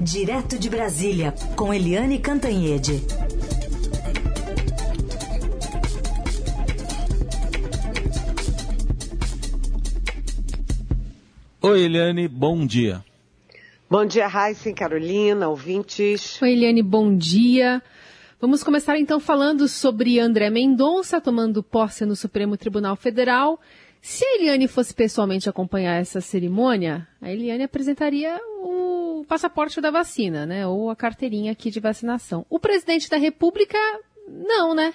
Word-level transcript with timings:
Direto 0.00 0.56
de 0.56 0.70
Brasília, 0.70 1.34
com 1.56 1.74
Eliane 1.74 2.20
Cantanhede. 2.20 3.02
Oi, 11.60 11.82
Eliane, 11.82 12.28
bom 12.28 12.64
dia. 12.64 13.04
Bom 13.90 14.04
dia, 14.06 14.28
Raíssa 14.28 14.72
Carolina, 14.72 15.48
ouvintes. 15.48 16.40
Oi, 16.40 16.52
Eliane, 16.52 16.82
bom 16.82 17.16
dia. 17.16 17.82
Vamos 18.40 18.62
começar 18.62 18.96
então 18.98 19.18
falando 19.18 19.66
sobre 19.66 20.20
André 20.20 20.48
Mendonça 20.48 21.20
tomando 21.20 21.60
posse 21.60 22.06
no 22.06 22.14
Supremo 22.14 22.56
Tribunal 22.56 22.94
Federal. 22.94 23.60
Se 24.00 24.24
a 24.24 24.36
Eliane 24.36 24.68
fosse 24.68 24.94
pessoalmente 24.94 25.48
acompanhar 25.48 26.00
essa 26.00 26.20
cerimônia, 26.20 27.06
a 27.20 27.30
Eliane 27.30 27.64
apresentaria 27.64 28.40
o 28.62 29.24
passaporte 29.28 29.80
da 29.80 29.90
vacina, 29.90 30.46
né? 30.46 30.66
Ou 30.66 30.90
a 30.90 30.96
carteirinha 30.96 31.52
aqui 31.52 31.70
de 31.70 31.80
vacinação. 31.80 32.46
O 32.48 32.58
presidente 32.58 33.10
da 33.10 33.16
República, 33.16 33.78
não, 34.26 34.74
né? 34.74 34.94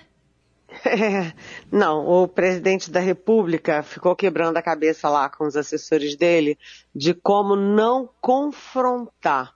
É, 0.86 1.34
não, 1.72 2.05
o 2.08 2.28
presidente 2.28 2.90
da 2.90 3.00
República 3.00 3.84
ficou 3.84 4.16
quebrando 4.16 4.58
a 4.58 4.62
cabeça 4.62 5.08
lá 5.08 5.30
com 5.30 5.45
os 5.45 5.56
assessores 5.56 6.16
dele 6.16 6.58
de 6.95 7.14
como 7.14 7.56
não 7.56 8.09
confrontar 8.20 9.54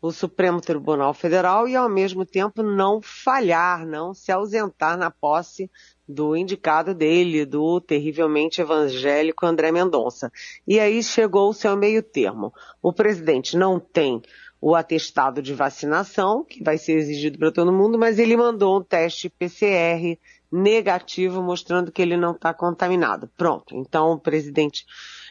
o 0.00 0.10
Supremo 0.10 0.60
Tribunal 0.60 1.12
Federal 1.12 1.68
e, 1.68 1.76
ao 1.76 1.88
mesmo 1.88 2.24
tempo, 2.24 2.62
não 2.62 3.02
falhar, 3.02 3.86
não 3.86 4.14
se 4.14 4.32
ausentar 4.32 4.96
na 4.96 5.10
posse 5.10 5.70
do 6.10 6.36
indicado 6.36 6.94
dele, 6.94 7.46
do 7.46 7.80
terrivelmente 7.80 8.60
evangélico 8.60 9.46
André 9.46 9.72
Mendonça. 9.72 10.30
E 10.66 10.78
aí 10.78 11.02
chegou 11.02 11.48
o 11.48 11.54
seu 11.54 11.76
meio 11.76 12.02
termo. 12.02 12.52
O 12.82 12.92
presidente 12.92 13.56
não 13.56 13.80
tem 13.80 14.20
o 14.60 14.74
atestado 14.74 15.40
de 15.40 15.54
vacinação, 15.54 16.44
que 16.44 16.62
vai 16.62 16.76
ser 16.76 16.92
exigido 16.92 17.38
para 17.38 17.50
todo 17.50 17.72
mundo, 17.72 17.98
mas 17.98 18.18
ele 18.18 18.36
mandou 18.36 18.78
um 18.78 18.82
teste 18.82 19.30
PCR 19.30 20.18
negativo 20.52 21.42
mostrando 21.42 21.92
que 21.92 22.02
ele 22.02 22.16
não 22.16 22.32
está 22.32 22.52
contaminado. 22.52 23.30
Pronto. 23.36 23.74
Então 23.74 24.12
o 24.12 24.18
presidente 24.18 24.84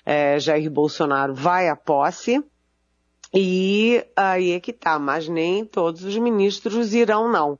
é, 0.05 0.39
Jair 0.39 0.71
Bolsonaro 0.71 1.36
vai 1.36 1.67
à 1.67 1.75
posse 1.75 2.43
e 3.33 4.03
aí 4.16 4.52
é 4.53 4.59
que 4.59 4.73
tá, 4.73 4.97
mas 4.97 5.27
nem 5.27 5.64
todos 5.64 6.03
os 6.03 6.17
ministros 6.17 6.93
irão 6.93 7.31
não. 7.31 7.59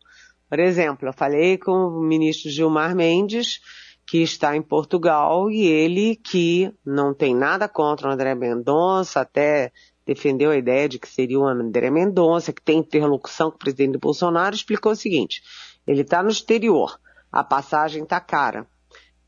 Por 0.50 0.60
exemplo, 0.60 1.08
eu 1.08 1.14
falei 1.14 1.58
com 1.58 1.72
o 1.72 2.02
ministro 2.02 2.50
Gilmar 2.50 2.96
Mendes, 2.96 3.62
que 4.06 4.24
está 4.24 4.56
em 4.56 4.62
Portugal, 4.62 5.52
e 5.52 5.68
ele 5.68 6.16
que 6.16 6.74
não 6.84 7.14
tem 7.14 7.36
nada 7.36 7.70
contra 7.70 8.10
o 8.10 8.12
André 8.12 8.34
Mendonça, 8.34 9.22
até 9.22 9.72
defendeu 10.06 10.50
a 10.50 10.58
ideia 10.58 10.90
de 10.90 10.98
que 10.98 11.08
seria 11.08 11.40
o 11.40 11.48
André 11.48 11.92
Mendonça, 11.92 12.52
que 12.52 12.64
tem 12.64 12.80
interlocução 12.80 13.52
com 13.52 13.58
o 13.58 13.60
presidente 13.60 14.00
Bolsonaro, 14.00 14.56
explicou 14.56 14.92
o 14.92 14.96
seguinte, 14.96 15.44
ele 15.86 16.02
está 16.02 16.24
no 16.24 16.32
exterior, 16.32 17.00
a 17.32 17.44
passagem 17.44 18.02
está 18.02 18.20
cara 18.20 18.66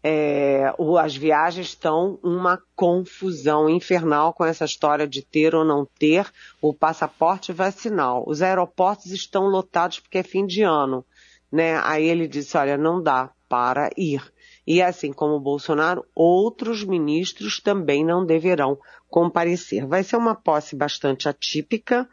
é, 0.03 0.73
as 0.99 1.15
viagens 1.15 1.67
estão 1.67 2.19
uma 2.23 2.59
confusão 2.75 3.69
infernal 3.69 4.33
com 4.33 4.43
essa 4.43 4.65
história 4.65 5.07
de 5.07 5.21
ter 5.21 5.53
ou 5.53 5.63
não 5.63 5.85
ter 5.99 6.27
o 6.61 6.73
passaporte 6.73 7.53
vacinal. 7.53 8.23
Os 8.25 8.41
aeroportos 8.41 9.11
estão 9.11 9.43
lotados 9.45 9.99
porque 9.99 10.17
é 10.17 10.23
fim 10.23 10.45
de 10.45 10.63
ano, 10.63 11.05
né? 11.51 11.79
Aí 11.83 12.05
ele 12.05 12.27
disse, 12.27 12.57
olha, 12.57 12.77
não 12.77 13.01
dá 13.01 13.29
para 13.49 13.89
ir. 13.97 14.21
E 14.65 14.81
assim 14.81 15.11
como 15.11 15.35
o 15.35 15.39
Bolsonaro, 15.39 16.05
outros 16.15 16.83
ministros 16.83 17.59
também 17.59 18.05
não 18.05 18.25
deverão 18.25 18.77
comparecer. 19.09 19.85
Vai 19.85 20.03
ser 20.03 20.17
uma 20.17 20.35
posse 20.35 20.75
bastante 20.75 21.27
atípica, 21.27 22.07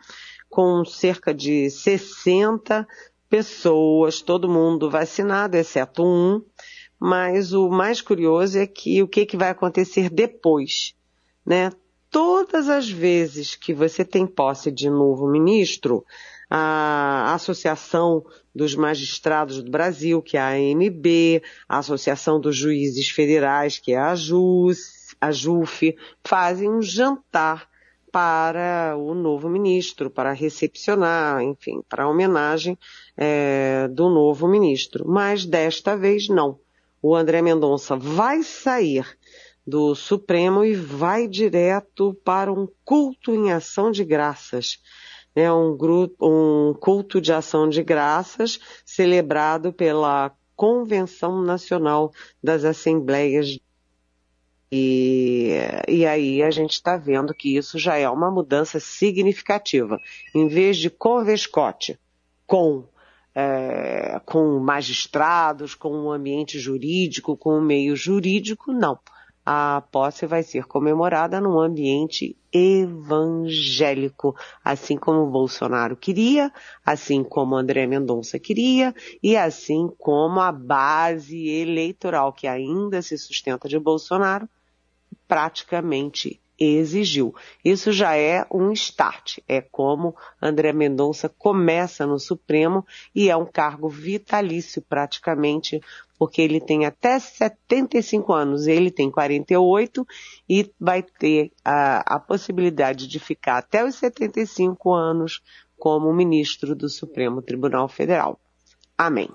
com 0.49 0.85
cerca 0.85 1.33
de 1.33 1.71
60 1.71 2.87
pessoas, 3.29 4.23
todo 4.23 4.49
mundo 4.49 4.91
vacinado, 4.91 5.57
exceto 5.57 6.03
um 6.03 6.43
mas 6.99 7.53
o 7.53 7.69
mais 7.69 8.01
curioso 8.01 8.59
é 8.59 8.67
que 8.67 9.03
o 9.03 9.09
que, 9.09 9.25
que 9.25 9.37
vai 9.37 9.51
acontecer 9.51 10.11
depois, 10.11 10.95
né? 11.47 11.71
Todas 12.11 12.69
as 12.69 12.89
vezes 12.89 13.55
que 13.55 13.73
você 13.73 14.05
tem 14.05 14.27
posse 14.27 14.71
de 14.71 14.89
novo 14.89 15.29
ministro, 15.29 16.05
a 16.51 17.35
Associação 17.35 18.25
dos 18.55 18.75
Magistrados 18.75 19.63
do 19.63 19.71
Brasil, 19.71 20.23
que 20.23 20.37
é 20.37 20.41
a 20.41 20.51
AMB, 20.51 21.43
a 21.69 21.79
Associação 21.79 22.41
dos 22.41 22.57
Juízes 22.57 23.09
Federais, 23.09 23.79
que 23.79 23.93
é 23.93 23.99
a 23.99 24.15
JUS, 24.15 25.15
a 25.21 25.31
JUF, 25.31 25.97
fazem 26.25 26.71
um 26.71 26.83
jantar 26.83 27.69
para 28.11 28.97
o 28.97 29.15
novo 29.15 29.49
ministro, 29.49 30.11
para 30.11 30.33
recepcionar, 30.33 31.43
enfim, 31.43 31.83
para 31.89 32.05
a 32.05 32.09
homenagem 32.09 32.79
é, 33.17 33.87
do 33.89 34.09
novo 34.09 34.49
ministro. 34.49 35.07
Mas 35.07 35.45
desta 35.45 35.97
vez 35.97 36.29
não 36.29 36.59
o 37.01 37.15
André 37.15 37.43
Mendonça 37.43 37.97
vai 37.97 38.43
sair 38.43 39.07
do 39.67 39.95
Supremo 39.95 40.65
e 40.65 40.75
vai 40.75 41.29
direto 41.29 42.15
para 42.25 42.53
um 42.53 42.67
culto 42.85 43.35
em 43.35 43.53
ação 43.53 43.91
de 43.91 44.05
graças. 44.05 44.81
É 45.41 45.53
um, 45.53 45.77
grupo, 45.77 46.17
um 46.27 46.75
culto 46.75 47.21
de 47.21 47.33
ação 47.33 47.69
de 47.69 47.83
graças 47.83 48.59
celebrado 48.85 49.73
pela 49.73 50.33
Convenção 50.57 51.43
Nacional 51.43 52.13
das 52.43 52.65
Assembleias. 52.65 53.59
E, 54.71 55.53
e 55.87 56.05
aí 56.05 56.43
a 56.43 56.51
gente 56.51 56.73
está 56.73 56.97
vendo 56.97 57.33
que 57.33 57.57
isso 57.57 57.79
já 57.79 57.97
é 57.97 58.09
uma 58.09 58.31
mudança 58.31 58.81
significativa. 58.81 59.99
Em 60.35 60.49
vez 60.49 60.77
de 60.77 60.91
convescote 60.91 61.99
com 62.47 62.85
é, 63.35 64.21
com 64.25 64.59
magistrados, 64.59 65.73
com 65.77 65.91
um 65.91 66.11
ambiente 66.11 66.59
jurídico, 66.59 67.37
com 67.37 67.57
um 67.57 67.63
meio 67.63 67.95
jurídico, 67.95 68.73
não. 68.73 68.99
A 69.51 69.83
posse 69.91 70.27
vai 70.27 70.43
ser 70.43 70.67
comemorada 70.67 71.41
num 71.41 71.59
ambiente 71.59 72.37
evangélico, 72.53 74.37
assim 74.63 74.99
como 74.99 75.31
Bolsonaro 75.31 75.97
queria, 75.97 76.53
assim 76.85 77.25
como 77.25 77.57
André 77.57 77.87
Mendonça 77.87 78.39
queria 78.39 78.95
e 79.23 79.39
assim 79.39 79.89
como 79.97 80.39
a 80.39 80.53
base 80.53 81.49
eleitoral 81.49 82.31
que 82.31 82.47
ainda 82.47 83.01
se 83.01 83.17
sustenta 83.17 83.67
de 83.71 83.79
Bolsonaro 83.79 84.47
praticamente 85.27 86.39
exigiu. 86.59 87.35
Isso 87.65 87.93
já 87.93 88.17
é 88.17 88.45
um 88.51 88.73
start, 88.73 89.39
é 89.47 89.61
como 89.61 90.15
André 90.43 90.73
Mendonça 90.73 91.29
começa 91.29 92.07
no 92.07 92.19
Supremo 92.19 92.85
e 93.15 93.31
é 93.31 93.37
um 93.37 93.47
cargo 93.47 93.89
vitalício 93.89 94.83
praticamente, 94.83 95.81
porque 96.19 96.43
ele 96.43 96.61
tem 96.61 96.85
até 96.85 97.19
75 97.19 98.33
anos, 98.33 98.67
ele 98.67 98.91
tem 98.91 99.11
48 99.11 100.07
e 100.49 100.71
vai 100.81 101.03
ter 101.03 101.53
a, 101.65 102.17
a 102.17 102.19
possibilidade 102.19 103.07
de 103.07 103.21
ficar 103.21 103.59
até 103.59 103.85
os 103.85 103.95
75 103.95 104.93
anos 104.93 105.41
como 105.79 106.13
ministro 106.13 106.75
do 106.75 106.89
Supremo 106.89 107.41
Tribunal 107.41 107.89
Federal. 107.89 108.41
Amém. 108.97 109.31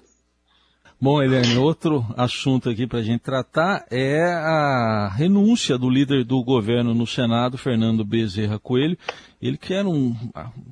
Bom, 1.03 1.21
Helene, 1.21 1.57
outro 1.57 2.05
assunto 2.15 2.69
aqui 2.69 2.87
para 2.87 2.99
a 2.99 3.03
gente 3.03 3.19
tratar 3.19 3.85
é 3.91 4.23
a 4.23 5.11
renúncia 5.13 5.77
do 5.77 5.89
líder 5.89 6.23
do 6.23 6.41
governo 6.41 6.93
no 6.93 7.05
Senado, 7.05 7.57
Fernando 7.57 8.05
Bezerra 8.05 8.57
Coelho. 8.57 8.97
Ele 9.41 9.57
que 9.57 9.73
era 9.73 9.85
um 9.85 10.15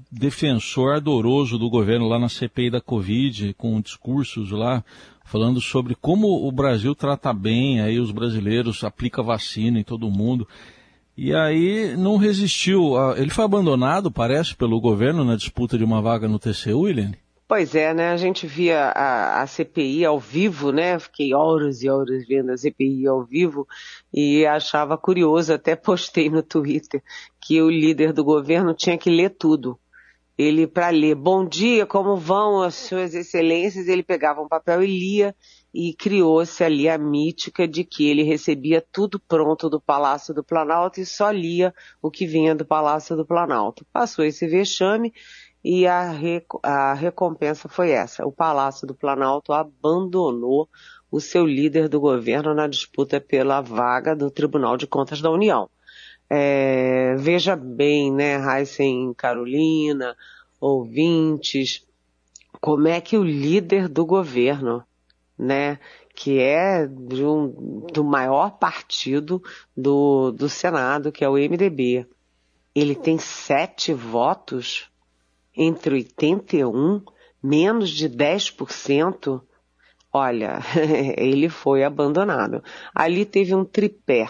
defensor 0.10 0.94
ardoroso 0.94 1.60
do 1.60 1.70
governo 1.70 2.08
lá 2.08 2.18
na 2.18 2.30
CPI 2.30 2.70
da 2.70 2.80
Covid, 2.80 3.54
com 3.56 3.82
discursos 3.82 4.52
lá 4.52 4.82
falando 5.26 5.60
sobre 5.60 5.96
como 5.96 6.48
o 6.48 6.50
Brasil 6.50 6.96
trata 6.96 7.34
bem 7.34 7.82
aí 7.82 8.00
os 8.00 8.12
brasileiros, 8.12 8.86
aplica 8.86 9.22
vacina 9.22 9.82
em 9.82 9.84
todo 9.84 10.10
mundo. 10.10 10.48
E 11.18 11.36
aí 11.36 11.94
não 11.98 12.16
resistiu. 12.16 12.94
Ele 13.18 13.32
foi 13.32 13.44
abandonado, 13.44 14.10
parece, 14.10 14.56
pelo 14.56 14.80
governo 14.80 15.26
na 15.26 15.36
disputa 15.36 15.78
de 15.78 15.84
uma 15.84 16.02
vaga 16.02 16.26
no 16.26 16.40
TCU, 16.40 16.88
Helene? 16.88 17.18
Pois 17.52 17.76
é, 17.76 17.94
né? 17.94 18.12
A 18.12 18.16
gente 18.16 18.48
via 18.48 18.94
a, 18.96 19.42
a, 19.42 19.46
CPI 19.46 20.06
ao 20.06 20.18
vivo, 20.18 20.72
né? 20.72 20.98
Fiquei 20.98 21.34
horas 21.34 21.84
e 21.84 21.90
horas 21.90 22.26
vendo 22.26 22.50
a 22.50 22.58
CPI 22.58 23.06
ao 23.06 23.26
vivo 23.26 23.68
e 24.14 24.46
achava 24.46 24.98
curioso, 24.98 25.54
até 25.54 25.76
postei 25.76 26.30
no 26.30 26.42
Twitter, 26.42 27.04
que 27.42 27.62
o 27.62 27.70
líder 27.70 28.14
do 28.14 28.24
governo 28.24 28.74
tinha 28.74 28.98
que 28.98 29.10
ler 29.10 29.32
tudo. 29.32 29.78
Ele, 30.38 30.66
para 30.66 30.92
ler, 30.92 31.14
bom 31.14 31.46
dia, 31.46 31.86
como 31.86 32.16
vão 32.16 32.62
as 32.62 32.76
suas 32.76 33.14
excelências, 33.14 33.90
ele 33.90 34.02
pegava 34.02 34.42
um 34.42 34.48
papel 34.48 34.82
e 34.82 34.88
lia 34.88 35.36
e 35.74 35.94
criou-se 35.94 36.64
ali 36.64 36.88
a 36.88 36.98
mítica 36.98 37.68
de 37.68 37.84
que 37.84 38.10
ele 38.10 38.24
recebia 38.24 38.82
tudo 38.94 39.20
pronto 39.20 39.70
do 39.70 39.80
Palácio 39.80 40.34
do 40.34 40.42
Planalto 40.42 41.02
e 41.02 41.06
só 41.06 41.30
lia 41.30 41.74
o 42.02 42.10
que 42.10 42.26
vinha 42.26 42.56
do 42.56 42.66
Palácio 42.66 43.14
do 43.18 43.26
Planalto. 43.26 43.86
Passou 43.92 44.24
esse 44.24 44.48
vexame 44.48 45.14
e 45.64 45.86
a, 45.86 46.12
a 46.64 46.94
recompensa 46.94 47.70
foi 47.70 47.92
essa. 47.92 48.26
O 48.26 48.32
Palácio 48.32 48.88
do 48.88 48.96
Planalto 48.96 49.54
abandonou 49.54 50.68
o 51.12 51.20
seu 51.20 51.46
líder 51.46 51.88
do 51.88 52.00
governo 52.00 52.54
na 52.54 52.68
disputa 52.68 53.20
pela 53.20 53.62
vaga 53.62 54.16
do 54.16 54.32
Tribunal 54.32 54.78
de 54.78 54.88
Contas 54.88 55.22
da 55.22 55.30
União. 55.30 55.70
É, 56.30 57.16
veja 57.18 57.56
bem, 57.56 58.12
né, 58.12 58.38
Heisen 58.38 59.14
Carolina, 59.14 60.16
ouvintes, 60.60 61.86
como 62.62 62.88
é 62.88 63.02
que 63.02 63.18
o 63.18 63.24
líder 63.24 63.90
do 63.90 64.06
governo, 64.06 64.84
né, 65.38 65.78
que 66.16 66.40
é 66.40 66.88
um, 66.88 67.86
do 67.92 68.04
maior 68.04 68.52
partido 68.52 69.44
do, 69.76 70.32
do 70.32 70.48
Senado, 70.48 71.12
que 71.12 71.26
é 71.26 71.30
o 71.30 71.34
MDB, 71.34 72.08
ele 72.74 72.96
tem 72.96 73.18
sete 73.18 73.94
votos 73.94 74.91
entre 75.56 75.96
81, 75.96 77.02
menos 77.42 77.90
de 77.90 78.10
10%. 78.10 79.42
Olha, 80.14 80.60
ele 81.18 81.50
foi 81.50 81.84
abandonado. 81.84 82.64
Ali 82.94 83.26
teve 83.26 83.56
um 83.56 83.66
tripé. 83.66 84.30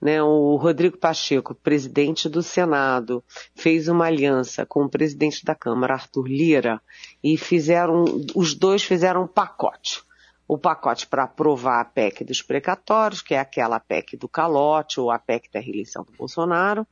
Né, 0.00 0.20
o 0.20 0.56
Rodrigo 0.56 0.98
Pacheco, 0.98 1.54
presidente 1.54 2.28
do 2.28 2.42
Senado, 2.42 3.22
fez 3.54 3.86
uma 3.86 4.06
aliança 4.06 4.66
com 4.66 4.82
o 4.82 4.88
presidente 4.88 5.44
da 5.44 5.54
Câmara, 5.54 5.94
Arthur 5.94 6.26
Lira, 6.26 6.82
e 7.22 7.36
fizeram, 7.36 8.04
os 8.34 8.52
dois 8.52 8.82
fizeram 8.82 9.22
um 9.22 9.28
pacote. 9.28 10.02
O 10.48 10.58
pacote 10.58 11.06
para 11.06 11.22
aprovar 11.22 11.80
a 11.80 11.84
PEC 11.84 12.24
dos 12.24 12.42
precatórios, 12.42 13.22
que 13.22 13.32
é 13.32 13.38
aquela 13.38 13.78
PEC 13.78 14.16
do 14.16 14.28
calote, 14.28 14.98
ou 14.98 15.08
a 15.08 15.20
PEC 15.20 15.48
da 15.52 15.60
reeleição 15.60 16.02
do 16.02 16.12
Bolsonaro, 16.12 16.84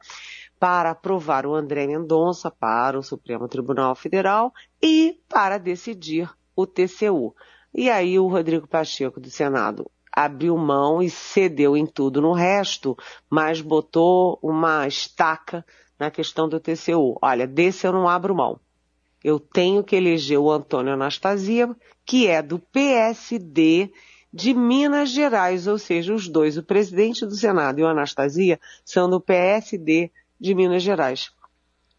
para 0.61 0.91
aprovar 0.91 1.47
o 1.47 1.55
André 1.55 1.87
Mendonça 1.87 2.51
para 2.51 2.99
o 2.99 3.03
Supremo 3.03 3.49
Tribunal 3.49 3.95
Federal 3.95 4.53
e 4.81 5.19
para 5.27 5.57
decidir 5.57 6.31
o 6.55 6.67
TCU. 6.67 7.35
E 7.75 7.89
aí 7.89 8.19
o 8.19 8.29
Rodrigo 8.29 8.69
Pacheco 8.69 9.19
do 9.19 9.31
Senado 9.31 9.91
abriu 10.13 10.55
mão 10.59 11.03
e 11.03 11.09
cedeu 11.09 11.79
em 11.79 11.87
tudo 11.87 12.21
no 12.21 12.33
resto, 12.33 12.95
mas 13.31 13.63
botou 13.63 14.39
uma 14.43 14.87
estaca 14.87 15.65
na 15.99 16.11
questão 16.11 16.47
do 16.47 16.61
TCU. 16.61 17.17
Olha, 17.23 17.47
desse 17.47 17.87
eu 17.87 17.93
não 17.93 18.07
abro 18.07 18.35
mão. 18.35 18.61
Eu 19.25 19.41
tenho 19.41 19.83
que 19.83 19.97
eleger 19.97 20.39
o 20.39 20.51
Antônio 20.51 20.93
Anastasia, 20.93 21.75
que 22.05 22.27
é 22.27 22.43
do 22.43 22.59
PSD 22.59 23.91
de 24.33 24.55
Minas 24.55 25.11
Gerais, 25.11 25.67
ou 25.67 25.79
seja, 25.79 26.15
os 26.15 26.29
dois, 26.29 26.57
o 26.57 26.63
presidente 26.63 27.25
do 27.25 27.35
Senado 27.35 27.81
e 27.81 27.83
o 27.83 27.87
Anastasia, 27.87 28.61
são 28.85 29.09
do 29.09 29.21
PSD 29.21 30.11
de 30.41 30.55
Minas 30.55 30.83
Gerais. 30.83 31.31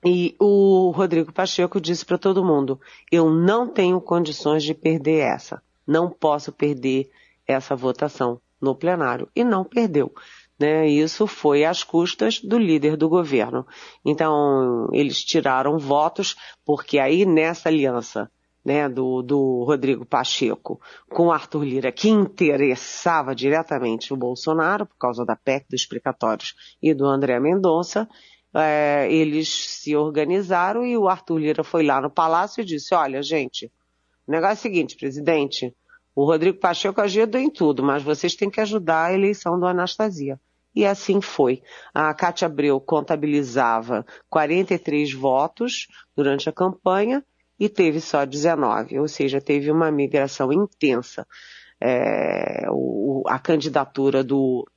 E 0.04 0.36
o 0.40 0.92
Rodrigo 0.92 1.32
Pacheco 1.32 1.80
disse 1.80 2.04
para 2.06 2.18
todo 2.18 2.44
mundo: 2.44 2.80
eu 3.12 3.30
não 3.30 3.68
tenho 3.68 4.02
condições 4.02 4.64
de 4.64 4.74
perder 4.74 5.20
essa. 5.20 5.62
Não 5.86 6.10
posso 6.10 6.52
perder 6.52 7.12
essa 7.48 7.76
votação 7.76 8.42
no 8.60 8.76
plenário. 8.76 9.30
E 9.36 9.44
não 9.44 9.64
perdeu. 9.64 10.12
Né? 10.60 10.88
Isso 10.88 11.28
foi 11.28 11.66
às 11.66 11.84
custas 11.84 12.40
do 12.40 12.58
líder 12.58 12.98
do 12.98 13.10
governo. 13.10 13.66
Então, 14.06 14.88
eles 14.92 15.24
tiraram 15.24 15.78
votos, 15.78 16.36
porque 16.66 16.98
aí 16.98 17.26
nessa 17.26 17.70
aliança 17.70 18.30
né, 18.64 18.88
do, 18.88 19.22
do 19.22 19.64
Rodrigo 19.64 20.06
Pacheco 20.06 20.80
com 21.10 21.32
Arthur 21.32 21.64
Lira, 21.64 21.92
que 21.92 22.10
interessava 22.10 23.36
diretamente 23.36 24.14
o 24.14 24.18
Bolsonaro, 24.18 24.86
por 24.86 24.98
causa 24.98 25.26
da 25.26 25.36
PEC 25.36 25.68
dos 25.70 25.82
explicatórios 25.82 26.54
e 26.82 26.94
do 26.94 27.06
André 27.06 27.40
Mendonça, 27.40 28.08
é, 28.54 29.12
eles 29.12 29.50
se 29.50 29.96
organizaram 29.96 30.86
e 30.86 30.98
o 30.98 31.08
Arthur 31.08 31.38
Lira 31.38 31.64
foi 31.64 31.84
lá 31.84 32.02
no 32.02 32.10
palácio 32.10 32.62
e 32.62 32.66
disse, 32.66 32.94
olha, 32.94 33.24
gente, 33.24 33.72
o 34.28 34.32
negócio 34.32 34.54
é 34.54 34.60
o 34.60 34.62
seguinte, 34.74 34.96
presidente, 34.96 35.76
o 36.16 36.26
Rodrigo 36.26 36.60
Pacheco 36.60 37.02
ajuda 37.02 37.40
em 37.40 37.50
tudo, 37.50 37.82
mas 37.82 38.04
vocês 38.04 38.36
têm 38.36 38.50
que 38.50 38.62
ajudar 38.62 39.06
a 39.06 39.14
eleição 39.14 39.60
do 39.60 39.66
Anastasia. 39.66 40.40
E 40.74 40.86
assim 40.86 41.20
foi. 41.20 41.62
A 41.94 42.14
Cátia 42.14 42.46
Abreu 42.46 42.80
contabilizava 42.80 44.06
43 44.30 45.14
votos 45.14 45.88
durante 46.16 46.48
a 46.48 46.54
campanha 46.54 47.24
e 47.62 47.70
teve 47.70 48.02
só 48.02 48.26
19, 48.26 48.98
ou 48.98 49.08
seja, 49.08 49.40
teve 49.40 49.70
uma 49.70 49.92
migração 49.92 50.52
intensa. 50.52 51.28
É, 51.80 52.66
o, 52.72 53.22
a 53.28 53.38
candidatura 53.38 54.24
do, 54.24 54.68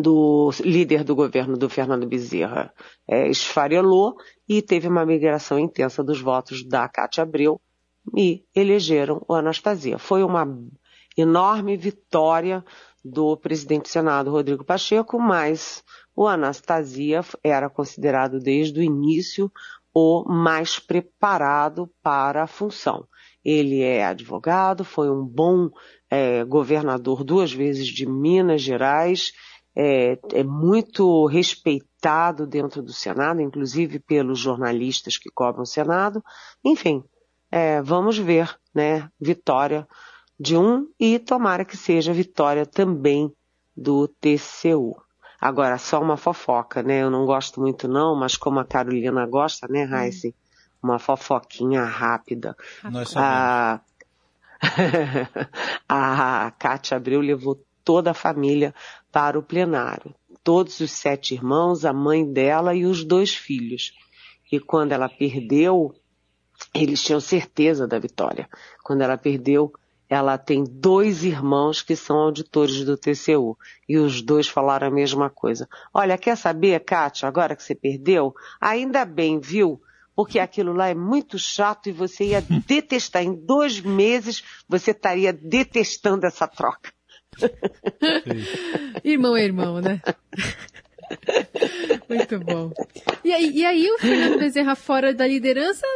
do 0.00 0.48
líder 0.64 1.04
do 1.04 1.14
governo, 1.14 1.58
do 1.58 1.68
Fernando 1.68 2.06
Bezerra, 2.06 2.72
é, 3.06 3.28
esfarelou 3.28 4.16
e 4.48 4.62
teve 4.62 4.88
uma 4.88 5.04
migração 5.04 5.58
intensa 5.58 6.02
dos 6.02 6.22
votos 6.22 6.66
da 6.66 6.88
Cátia 6.88 7.22
Abreu 7.22 7.60
e 8.16 8.46
elegeram 8.56 9.22
o 9.28 9.34
Anastasia. 9.34 9.98
Foi 9.98 10.22
uma 10.22 10.48
enorme 11.18 11.76
vitória 11.76 12.64
do 13.04 13.36
presidente 13.36 13.82
do 13.82 13.88
Senado, 13.88 14.30
Rodrigo 14.30 14.64
Pacheco, 14.64 15.18
mas 15.18 15.84
o 16.16 16.26
Anastasia 16.26 17.20
era 17.44 17.68
considerado 17.68 18.40
desde 18.40 18.80
o 18.80 18.82
início 18.82 19.52
o 19.94 20.24
mais 20.28 20.78
preparado 20.78 21.90
para 22.02 22.44
a 22.44 22.46
função. 22.46 23.06
Ele 23.44 23.80
é 23.80 24.04
advogado, 24.04 24.84
foi 24.84 25.10
um 25.10 25.24
bom 25.24 25.70
é, 26.10 26.44
governador 26.44 27.24
duas 27.24 27.52
vezes 27.52 27.86
de 27.86 28.06
Minas 28.06 28.62
Gerais, 28.62 29.32
é, 29.74 30.18
é, 30.32 30.42
muito 30.44 31.26
respeitado 31.26 32.46
dentro 32.46 32.82
do 32.82 32.92
Senado, 32.92 33.40
inclusive 33.40 33.98
pelos 33.98 34.38
jornalistas 34.38 35.16
que 35.16 35.30
cobram 35.30 35.62
o 35.62 35.66
Senado. 35.66 36.22
Enfim, 36.64 37.02
é, 37.50 37.80
vamos 37.80 38.18
ver, 38.18 38.54
né, 38.74 39.08
vitória 39.18 39.86
de 40.38 40.56
um 40.56 40.88
e 40.98 41.18
tomara 41.18 41.64
que 41.64 41.76
seja 41.76 42.12
vitória 42.12 42.64
também 42.64 43.32
do 43.76 44.08
TCU. 44.08 44.96
Agora, 45.40 45.78
só 45.78 46.00
uma 46.00 46.16
fofoca, 46.16 46.82
né? 46.82 47.02
Eu 47.02 47.10
não 47.10 47.24
gosto 47.24 47.60
muito 47.60 47.88
não, 47.88 48.14
mas 48.14 48.36
como 48.36 48.60
a 48.60 48.64
Carolina 48.64 49.26
gosta, 49.26 49.66
né, 49.68 49.84
Raíssa? 49.84 50.28
Hum. 50.28 50.32
Uma 50.82 50.98
fofoquinha 50.98 51.84
rápida. 51.84 52.56
Nós 52.84 53.10
sabemos. 53.10 53.80
A, 55.88 56.46
a 56.46 56.50
Cátia 56.50 56.98
Abreu 56.98 57.20
levou 57.20 57.58
toda 57.82 58.10
a 58.10 58.14
família 58.14 58.74
para 59.10 59.38
o 59.38 59.42
plenário. 59.42 60.14
Todos 60.44 60.80
os 60.80 60.90
sete 60.90 61.34
irmãos, 61.34 61.84
a 61.84 61.92
mãe 61.92 62.30
dela 62.30 62.74
e 62.74 62.84
os 62.84 63.04
dois 63.04 63.34
filhos. 63.34 63.92
E 64.52 64.60
quando 64.60 64.92
ela 64.92 65.08
perdeu, 65.08 65.94
eles 66.74 67.02
tinham 67.02 67.20
certeza 67.20 67.86
da 67.86 67.98
vitória. 67.98 68.48
Quando 68.82 69.02
ela 69.02 69.16
perdeu, 69.16 69.72
ela 70.10 70.36
tem 70.36 70.64
dois 70.64 71.22
irmãos 71.22 71.82
que 71.82 71.94
são 71.94 72.16
auditores 72.16 72.84
do 72.84 72.96
TCU. 72.96 73.56
E 73.88 73.96
os 73.96 74.20
dois 74.20 74.48
falaram 74.48 74.88
a 74.88 74.90
mesma 74.90 75.30
coisa. 75.30 75.68
Olha, 75.94 76.18
quer 76.18 76.36
saber, 76.36 76.80
Kátia, 76.80 77.28
agora 77.28 77.54
que 77.54 77.62
você 77.62 77.76
perdeu? 77.76 78.34
Ainda 78.60 79.04
bem, 79.04 79.38
viu? 79.38 79.80
Porque 80.16 80.40
aquilo 80.40 80.72
lá 80.72 80.88
é 80.88 80.94
muito 80.94 81.38
chato 81.38 81.88
e 81.88 81.92
você 81.92 82.24
ia 82.24 82.42
detestar. 82.66 83.22
Em 83.22 83.32
dois 83.32 83.80
meses, 83.80 84.42
você 84.68 84.90
estaria 84.90 85.32
detestando 85.32 86.26
essa 86.26 86.48
troca. 86.48 86.92
irmão 89.04 89.36
é 89.36 89.44
irmão, 89.44 89.80
né? 89.80 90.02
Muito 92.08 92.38
bom. 92.40 92.72
E 93.24 93.32
aí, 93.32 93.50
e 93.52 93.64
aí 93.64 93.90
o 93.90 93.98
Fernando 93.98 94.38
Bezerra 94.38 94.74
fora 94.74 95.14
da 95.14 95.26
liderança, 95.26 95.86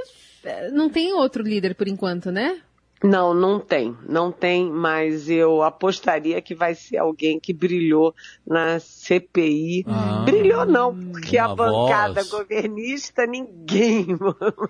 não 0.73 0.89
tem 0.89 1.13
outro 1.13 1.43
líder 1.43 1.75
por 1.75 1.89
enquanto, 1.89 2.31
né? 2.31 2.63
Não, 3.03 3.35
não 3.35 3.61
tem, 3.61 3.95
não 4.09 4.33
tem, 4.33 4.71
mas 4.71 5.29
eu 5.29 5.63
apostaria 5.63 6.41
que 6.41 6.55
vai 6.55 6.75
ser 6.75 6.97
alguém 6.97 7.39
que 7.39 7.53
brilhou 7.53 8.15
na 8.47 8.81
CPI. 8.81 9.85
Ah, 9.87 10.23
brilhou 10.25 10.65
não, 10.65 10.97
porque 11.11 11.37
a 11.37 11.55
bancada 11.55 12.23
voz. 12.23 12.31
governista 12.31 13.27
ninguém, 13.27 14.07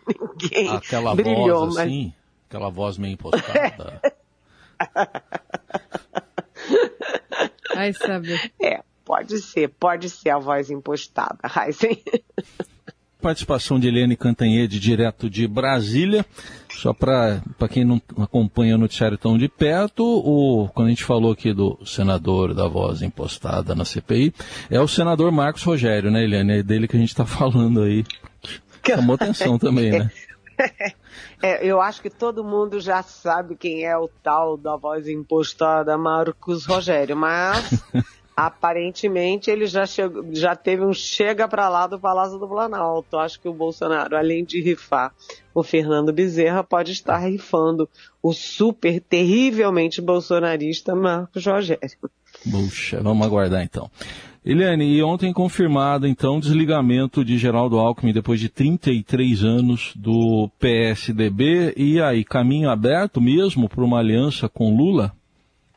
ninguém 0.08 0.70
aquela 0.70 1.14
brilhou, 1.14 1.66
voz 1.66 1.76
mas... 1.76 1.86
assim, 1.86 2.12
aquela 2.48 2.70
voz 2.70 2.98
meio 2.98 3.14
impostada. 3.14 4.02
Vai 7.72 7.92
saber. 7.92 8.52
É, 8.60 8.82
pode 9.04 9.38
ser, 9.38 9.68
pode 9.68 10.10
ser 10.10 10.30
a 10.30 10.38
voz 10.38 10.70
impostada, 10.70 11.38
Heisen 11.56 12.02
participação 13.24 13.80
de 13.80 13.88
Eliane 13.88 14.18
Cantanhede, 14.18 14.78
direto 14.78 15.30
de 15.30 15.48
Brasília. 15.48 16.26
Só 16.70 16.92
para 16.92 17.40
quem 17.70 17.82
não 17.82 18.00
acompanha 18.18 18.74
o 18.74 18.78
noticiário 18.78 19.16
tão 19.16 19.38
de 19.38 19.48
perto, 19.48 20.04
o, 20.04 20.68
quando 20.74 20.88
a 20.88 20.90
gente 20.90 21.04
falou 21.04 21.32
aqui 21.32 21.54
do 21.54 21.78
senador 21.86 22.52
da 22.52 22.68
voz 22.68 23.00
impostada 23.00 23.74
na 23.74 23.86
CPI, 23.86 24.34
é 24.70 24.78
o 24.78 24.86
senador 24.86 25.32
Marcos 25.32 25.62
Rogério, 25.62 26.10
né, 26.10 26.22
Eliane? 26.22 26.58
É 26.58 26.62
dele 26.62 26.86
que 26.86 26.96
a 26.96 27.00
gente 27.00 27.08
está 27.08 27.24
falando 27.24 27.80
aí. 27.80 28.04
Chamou 28.86 29.14
atenção 29.14 29.58
também, 29.58 29.90
né? 29.90 30.10
É, 31.42 31.66
eu 31.66 31.80
acho 31.80 32.00
que 32.00 32.08
todo 32.08 32.44
mundo 32.44 32.80
já 32.80 33.02
sabe 33.02 33.56
quem 33.56 33.84
é 33.84 33.98
o 33.98 34.08
tal 34.22 34.56
da 34.56 34.76
voz 34.76 35.08
impostada 35.08 35.98
Marcos 35.98 36.64
Rogério, 36.64 37.16
mas 37.16 37.84
aparentemente 38.36 39.50
ele 39.50 39.66
já, 39.66 39.86
chegou, 39.86 40.24
já 40.32 40.56
teve 40.56 40.84
um 40.84 40.92
chega 40.92 41.46
para 41.46 41.68
lá 41.68 41.86
do 41.86 41.98
Palácio 41.98 42.38
do 42.38 42.48
Planalto. 42.48 43.16
Acho 43.16 43.40
que 43.40 43.48
o 43.48 43.54
Bolsonaro, 43.54 44.16
além 44.16 44.44
de 44.44 44.60
rifar 44.60 45.14
o 45.54 45.62
Fernando 45.62 46.12
Bezerra, 46.12 46.64
pode 46.64 46.92
estar 46.92 47.18
rifando 47.18 47.88
o 48.22 48.32
super 48.32 49.00
terrivelmente 49.00 50.00
bolsonarista 50.00 50.94
Marcos 50.94 51.46
Rogério. 51.46 52.10
Puxa, 52.50 53.00
vamos 53.00 53.24
aguardar 53.24 53.62
então. 53.62 53.90
Eliane, 54.44 54.84
e 54.84 55.02
ontem 55.02 55.32
confirmado 55.32 56.06
então 56.06 56.36
o 56.36 56.40
desligamento 56.40 57.24
de 57.24 57.38
Geraldo 57.38 57.78
Alckmin 57.78 58.12
depois 58.12 58.38
de 58.38 58.50
33 58.50 59.42
anos 59.42 59.92
do 59.96 60.50
PSDB 60.58 61.72
e 61.78 61.98
aí 61.98 62.22
caminho 62.22 62.68
aberto 62.68 63.22
mesmo 63.22 63.70
para 63.70 63.82
uma 63.82 64.00
aliança 64.00 64.46
com 64.46 64.76
Lula? 64.76 65.14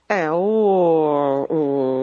É, 0.10 0.32
o, 0.32 1.48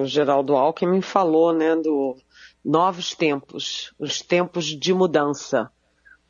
o 0.02 0.04
Geraldo 0.04 0.54
Alckmin 0.54 1.00
falou, 1.00 1.54
né, 1.54 1.74
do 1.74 2.16
novos 2.62 3.14
tempos, 3.14 3.94
os 3.98 4.20
tempos 4.20 4.66
de 4.66 4.92
mudança 4.92 5.70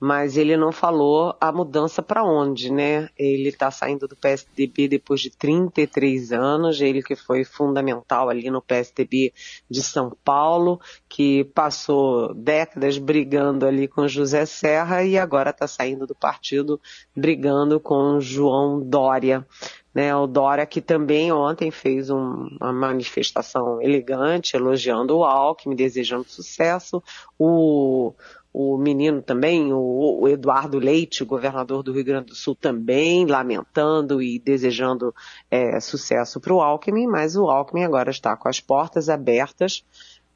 mas 0.04 0.36
ele 0.36 0.54
não 0.54 0.70
falou 0.70 1.34
a 1.40 1.50
mudança 1.50 2.02
para 2.02 2.22
onde, 2.22 2.70
né? 2.70 3.08
Ele 3.16 3.48
está 3.48 3.70
saindo 3.70 4.06
do 4.06 4.14
PSDB 4.14 4.86
depois 4.86 5.18
de 5.18 5.30
33 5.30 6.30
anos, 6.30 6.78
ele 6.78 7.02
que 7.02 7.16
foi 7.16 7.42
fundamental 7.42 8.28
ali 8.28 8.50
no 8.50 8.60
PSDB 8.60 9.32
de 9.66 9.82
São 9.82 10.14
Paulo, 10.22 10.78
que 11.08 11.44
passou 11.54 12.34
décadas 12.34 12.98
brigando 12.98 13.66
ali 13.66 13.88
com 13.88 14.06
José 14.06 14.44
Serra 14.44 15.02
e 15.02 15.16
agora 15.16 15.48
está 15.48 15.66
saindo 15.66 16.06
do 16.06 16.14
partido 16.14 16.78
brigando 17.16 17.80
com 17.80 18.20
João 18.20 18.78
Dória. 18.78 19.46
Né, 19.94 20.14
o 20.14 20.26
Dória 20.26 20.66
que 20.66 20.80
também 20.80 21.30
ontem 21.30 21.70
fez 21.70 22.10
um, 22.10 22.48
uma 22.60 22.72
manifestação 22.72 23.80
elegante, 23.80 24.56
elogiando 24.56 25.16
o 25.16 25.24
Alckmin, 25.24 25.76
desejando 25.76 26.28
sucesso. 26.28 27.00
O, 27.38 28.12
o 28.56 28.78
menino 28.78 29.20
também, 29.20 29.72
o, 29.72 30.20
o, 30.20 30.28
Eduardo 30.28 30.78
Leite, 30.78 31.24
governador 31.24 31.82
do 31.82 31.92
Rio 31.92 32.04
Grande 32.04 32.26
do 32.26 32.34
Sul, 32.36 32.54
também 32.54 33.26
lamentando 33.26 34.22
e 34.22 34.38
desejando 34.38 35.12
é, 35.50 35.80
sucesso 35.80 36.40
para 36.40 36.54
o 36.54 36.60
Alckmin, 36.60 37.08
mas 37.08 37.34
o 37.34 37.50
Alckmin 37.50 37.82
agora 37.82 38.12
está 38.12 38.36
com 38.36 38.48
as 38.48 38.60
portas 38.60 39.08
abertas 39.08 39.84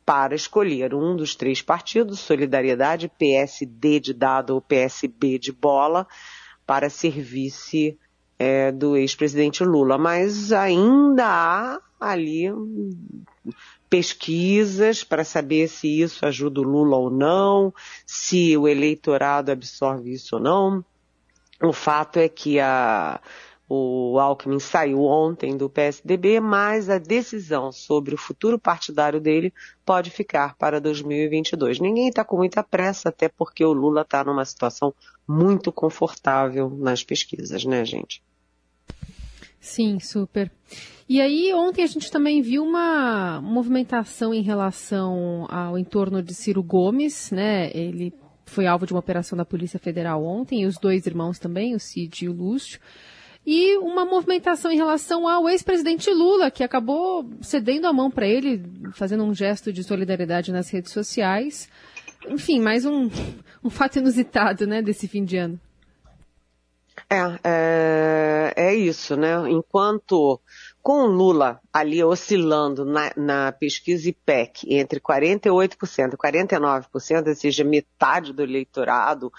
para 0.04 0.34
escolher 0.34 0.94
um 0.94 1.14
dos 1.14 1.36
três 1.36 1.62
partidos, 1.62 2.18
Solidariedade, 2.18 3.08
PSD 3.16 4.00
de 4.00 4.12
dado 4.12 4.50
ou 4.50 4.60
PSB 4.60 5.38
de 5.38 5.52
bola, 5.52 6.04
para 6.66 6.90
serviço 6.90 7.96
é, 8.36 8.72
do 8.72 8.96
ex-presidente 8.96 9.62
Lula. 9.62 9.96
Mas 9.96 10.50
ainda 10.50 11.24
há 11.24 11.80
ali 12.00 12.50
pesquisas 13.88 15.02
para 15.02 15.24
saber 15.24 15.68
se 15.68 16.00
isso 16.00 16.26
ajuda 16.26 16.60
o 16.60 16.64
Lula 16.64 16.96
ou 16.96 17.10
não, 17.10 17.72
se 18.06 18.56
o 18.56 18.68
eleitorado 18.68 19.50
absorve 19.50 20.12
isso 20.12 20.36
ou 20.36 20.42
não. 20.42 20.84
O 21.62 21.72
fato 21.72 22.18
é 22.18 22.28
que 22.28 22.60
a, 22.60 23.20
o 23.68 24.18
Alckmin 24.18 24.58
saiu 24.58 25.02
ontem 25.02 25.56
do 25.56 25.68
PSDB, 25.68 26.40
mas 26.40 26.88
a 26.88 26.98
decisão 26.98 27.70
sobre 27.70 28.14
o 28.14 28.18
futuro 28.18 28.58
partidário 28.58 29.20
dele 29.20 29.52
pode 29.84 30.10
ficar 30.10 30.56
para 30.56 30.80
2022. 30.80 31.80
Ninguém 31.80 32.08
está 32.08 32.24
com 32.24 32.36
muita 32.36 32.62
pressa, 32.62 33.10
até 33.10 33.28
porque 33.28 33.64
o 33.64 33.72
Lula 33.72 34.02
está 34.02 34.24
numa 34.24 34.44
situação 34.44 34.94
muito 35.26 35.70
confortável 35.70 36.70
nas 36.70 37.04
pesquisas, 37.04 37.64
né, 37.64 37.84
gente? 37.84 38.22
Sim, 39.60 39.98
super. 40.00 40.50
E 41.08 41.20
aí, 41.20 41.52
ontem 41.54 41.82
a 41.82 41.86
gente 41.86 42.10
também 42.10 42.42
viu 42.42 42.62
uma 42.62 43.40
movimentação 43.40 44.32
em 44.34 44.42
relação 44.42 45.46
ao 45.50 45.78
entorno 45.78 46.22
de 46.22 46.34
Ciro 46.34 46.62
Gomes, 46.62 47.30
né? 47.30 47.70
Ele 47.74 48.12
foi 48.44 48.66
alvo 48.66 48.86
de 48.86 48.92
uma 48.92 49.00
operação 49.00 49.36
da 49.36 49.44
Polícia 49.44 49.78
Federal 49.78 50.24
ontem, 50.24 50.62
e 50.62 50.66
os 50.66 50.76
dois 50.76 51.06
irmãos 51.06 51.38
também, 51.38 51.74
o 51.74 51.80
Cid 51.80 52.24
e 52.24 52.28
o 52.28 52.32
Lúcio. 52.32 52.78
E 53.46 53.78
uma 53.78 54.04
movimentação 54.04 54.70
em 54.70 54.76
relação 54.76 55.26
ao 55.26 55.48
ex-presidente 55.48 56.10
Lula, 56.10 56.50
que 56.50 56.62
acabou 56.62 57.28
cedendo 57.40 57.86
a 57.86 57.92
mão 57.92 58.10
para 58.10 58.26
ele, 58.26 58.62
fazendo 58.92 59.24
um 59.24 59.32
gesto 59.32 59.72
de 59.72 59.82
solidariedade 59.82 60.52
nas 60.52 60.68
redes 60.68 60.92
sociais. 60.92 61.68
Enfim, 62.28 62.60
mais 62.60 62.84
um, 62.84 63.08
um 63.64 63.70
fato 63.70 63.98
inusitado, 63.98 64.66
né, 64.66 64.82
desse 64.82 65.08
fim 65.08 65.24
de 65.24 65.38
ano. 65.38 65.58
É, 67.08 67.38
é, 67.44 68.54
é 68.56 68.74
isso, 68.74 69.16
né? 69.16 69.50
Enquanto 69.50 70.40
com 70.82 71.04
Lula 71.06 71.60
ali 71.72 72.02
oscilando 72.02 72.84
na, 72.84 73.12
na, 73.16 73.52
pesquisa 73.52 74.08
IPEC 74.08 74.74
entre 74.74 75.00
48% 75.00 76.14
e 76.14 76.16
49%, 76.16 77.28
ou 77.28 77.34
seja, 77.34 77.62
metade 77.62 78.32
do 78.32 78.42
eleitorado, 78.42 79.30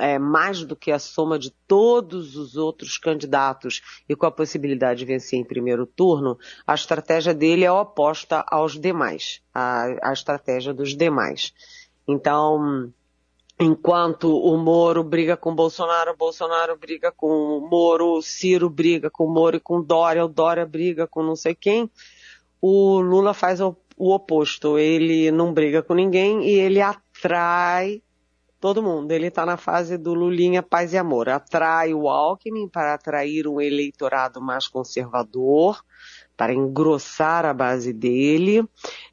é, 0.00 0.18
mais 0.18 0.64
do 0.64 0.74
que 0.74 0.90
a 0.90 0.98
soma 0.98 1.38
de 1.38 1.50
todos 1.66 2.36
os 2.36 2.56
outros 2.56 2.98
candidatos 2.98 3.82
e 4.08 4.16
com 4.16 4.26
a 4.26 4.32
possibilidade 4.32 5.00
de 5.00 5.04
vencer 5.04 5.38
em 5.38 5.44
primeiro 5.44 5.86
turno, 5.86 6.36
a 6.66 6.74
estratégia 6.74 7.32
dele 7.32 7.64
é 7.64 7.70
oposta 7.70 8.44
aos 8.48 8.78
demais, 8.78 9.40
a, 9.54 10.10
a 10.10 10.12
estratégia 10.12 10.74
dos 10.74 10.96
demais. 10.96 11.54
Então, 12.08 12.92
Enquanto 13.62 14.34
o 14.34 14.56
Moro 14.56 15.04
briga 15.04 15.36
com 15.36 15.52
o 15.52 15.54
Bolsonaro, 15.54 16.12
o 16.12 16.16
Bolsonaro 16.16 16.78
briga 16.78 17.12
com 17.12 17.28
o 17.28 17.68
Moro, 17.68 18.16
o 18.16 18.22
Ciro 18.22 18.70
briga 18.70 19.10
com 19.10 19.26
o 19.26 19.30
Moro 19.30 19.58
e 19.58 19.60
com 19.60 19.76
o 19.76 19.82
Dória, 19.82 20.24
o 20.24 20.28
Dória 20.28 20.64
briga 20.64 21.06
com 21.06 21.22
não 21.22 21.36
sei 21.36 21.54
quem, 21.54 21.90
o 22.58 23.00
Lula 23.00 23.34
faz 23.34 23.60
o, 23.60 23.76
o 23.98 24.14
oposto. 24.14 24.78
Ele 24.78 25.30
não 25.30 25.52
briga 25.52 25.82
com 25.82 25.92
ninguém 25.92 26.42
e 26.42 26.52
ele 26.52 26.80
atrai 26.80 28.02
todo 28.58 28.82
mundo. 28.82 29.12
Ele 29.12 29.26
está 29.26 29.44
na 29.44 29.58
fase 29.58 29.98
do 29.98 30.14
Lulinha 30.14 30.62
paz 30.62 30.94
e 30.94 30.98
amor. 30.98 31.28
Atrai 31.28 31.92
o 31.92 32.08
Alckmin 32.08 32.66
para 32.66 32.94
atrair 32.94 33.46
um 33.46 33.60
eleitorado 33.60 34.40
mais 34.40 34.68
conservador, 34.68 35.82
para 36.40 36.54
engrossar 36.54 37.44
a 37.44 37.52
base 37.52 37.92
dele. 37.92 38.64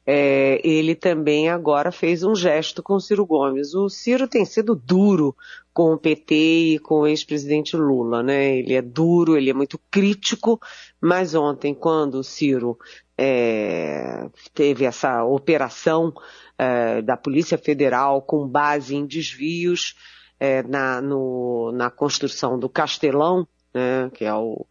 É, 0.06 0.66
ele 0.66 0.94
também 0.94 1.50
agora 1.50 1.92
fez 1.92 2.22
um 2.22 2.34
gesto 2.34 2.82
com 2.82 2.94
o 2.94 3.00
Ciro 3.00 3.26
Gomes. 3.26 3.74
O 3.74 3.90
Ciro 3.90 4.26
tem 4.26 4.46
sido 4.46 4.74
duro 4.74 5.36
com 5.70 5.92
o 5.92 5.98
PT 5.98 6.34
e 6.34 6.78
com 6.78 7.00
o 7.00 7.06
ex-presidente 7.06 7.76
Lula, 7.76 8.22
né? 8.22 8.56
Ele 8.56 8.72
é 8.72 8.80
duro, 8.80 9.36
ele 9.36 9.50
é 9.50 9.52
muito 9.52 9.78
crítico, 9.90 10.58
mas 10.98 11.34
ontem, 11.34 11.74
quando 11.74 12.14
o 12.14 12.24
Ciro 12.24 12.78
é, 13.18 14.26
teve 14.54 14.86
essa 14.86 15.22
operação 15.22 16.14
é, 16.56 17.02
da 17.02 17.18
Polícia 17.18 17.58
Federal 17.58 18.22
com 18.22 18.48
base 18.48 18.96
em 18.96 19.04
desvios 19.04 19.94
é, 20.40 20.62
na, 20.62 21.02
no, 21.02 21.72
na 21.72 21.90
construção 21.90 22.58
do 22.58 22.70
Castelão, 22.70 23.46
né, 23.74 24.10
que 24.14 24.24
é 24.24 24.32
o, 24.32 24.64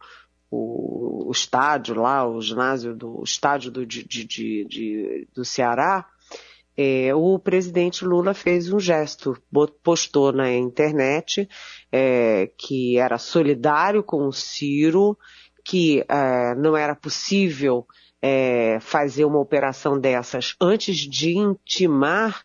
o, 0.50 1.28
o 1.28 1.30
estádio 1.30 1.94
lá, 1.96 2.26
o 2.26 2.40
ginásio 2.40 2.94
do 2.94 3.20
o 3.20 3.24
estádio 3.24 3.70
do, 3.70 3.86
de, 3.86 4.04
de, 4.04 4.24
de, 4.64 5.28
do 5.34 5.44
Ceará, 5.44 6.06
é, 6.76 7.12
o 7.12 7.38
presidente 7.40 8.04
Lula 8.04 8.32
fez 8.32 8.72
um 8.72 8.78
gesto, 8.78 9.36
postou 9.82 10.32
na 10.32 10.52
internet 10.52 11.48
é, 11.90 12.50
que 12.56 12.96
era 12.96 13.18
solidário 13.18 14.02
com 14.02 14.28
o 14.28 14.32
Ciro, 14.32 15.18
que 15.64 16.04
é, 16.08 16.54
não 16.54 16.76
era 16.76 16.94
possível 16.94 17.84
é, 18.22 18.78
fazer 18.80 19.24
uma 19.24 19.40
operação 19.40 19.98
dessas. 19.98 20.54
Antes 20.60 20.98
de 20.98 21.36
intimar 21.36 22.44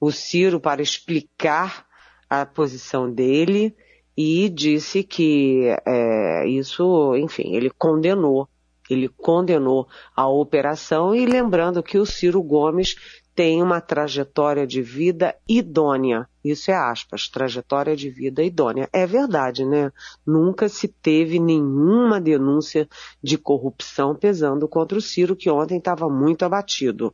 o 0.00 0.10
Ciro 0.10 0.58
para 0.58 0.82
explicar 0.82 1.86
a 2.28 2.46
posição 2.46 3.10
dele 3.12 3.76
e 4.16 4.48
disse 4.48 5.02
que 5.02 5.66
é, 5.86 6.46
isso, 6.48 7.16
enfim, 7.16 7.54
ele 7.54 7.70
condenou, 7.70 8.48
ele 8.88 9.08
condenou 9.08 9.88
a 10.14 10.28
operação 10.28 11.14
e 11.14 11.26
lembrando 11.26 11.82
que 11.82 11.98
o 11.98 12.06
Ciro 12.06 12.42
Gomes 12.42 12.96
tem 13.34 13.60
uma 13.60 13.80
trajetória 13.80 14.64
de 14.64 14.80
vida 14.80 15.34
idônea. 15.48 16.28
Isso 16.44 16.70
é 16.70 16.74
aspas, 16.74 17.28
trajetória 17.28 17.96
de 17.96 18.08
vida 18.08 18.44
idônea. 18.44 18.88
É 18.92 19.06
verdade, 19.06 19.64
né? 19.64 19.90
Nunca 20.24 20.68
se 20.68 20.86
teve 20.86 21.40
nenhuma 21.40 22.20
denúncia 22.20 22.88
de 23.20 23.36
corrupção 23.36 24.14
pesando 24.14 24.68
contra 24.68 24.96
o 24.96 25.02
Ciro, 25.02 25.34
que 25.34 25.50
ontem 25.50 25.78
estava 25.78 26.08
muito 26.08 26.44
abatido 26.44 27.12